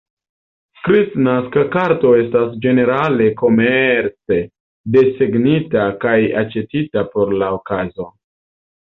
[0.85, 4.41] Kristnaska karto estas ĝenerale komerce
[4.99, 8.15] desegnita kaj aĉetita por la okazo.